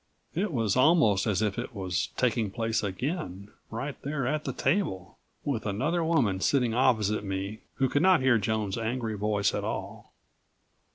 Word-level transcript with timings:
It 0.33 0.51
was 0.51 0.75
almost 0.75 1.27
as 1.27 1.43
if 1.43 1.59
it 1.59 1.75
was 1.75 2.07
taking 2.17 2.49
place 2.49 2.81
again, 2.81 3.51
right 3.69 3.95
there 4.01 4.25
at 4.25 4.45
the 4.45 4.51
table, 4.51 5.19
with 5.45 5.67
another 5.67 6.03
woman 6.03 6.39
sitting 6.39 6.73
opposite 6.73 7.23
me 7.23 7.59
who 7.75 7.87
could 7.87 8.01
not 8.01 8.19
hear 8.21 8.39
Joan's 8.39 8.79
angry 8.79 9.15
voice 9.15 9.53
at 9.53 9.63
all. 9.63 10.11